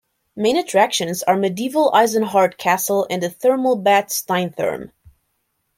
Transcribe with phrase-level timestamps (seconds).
[0.35, 4.89] Main attractions are medieval Eisenhardt castle and the thermal bath SteinTherme.